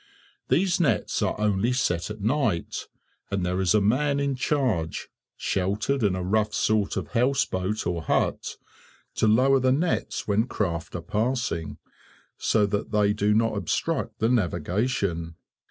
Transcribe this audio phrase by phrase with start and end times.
[0.47, 2.87] These nets are only set at night,
[3.29, 7.85] and there is a man in charge (sheltered in a rough sort of house boat
[7.85, 8.57] or hut),
[9.13, 11.77] to lower the nets when craft are passing,
[12.35, 15.35] so that they do not obstruct the navigation.